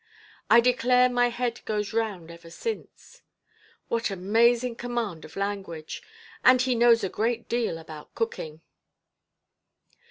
I 0.49 0.61
declare 0.61 1.09
my 1.09 1.29
head 1.29 1.63
goes 1.65 1.93
round 1.93 2.31
ever 2.31 2.49
since! 2.49 3.21
What 3.87 4.09
amazing 4.09 4.77
command 4.77 5.25
of 5.25 5.35
language! 5.35 6.01
And 6.43 6.59
he 6.59 6.73
knows 6.73 7.03
a 7.03 7.07
great 7.09 7.47
deal 7.47 7.77
about 7.77 8.15
cooking". 8.15 8.61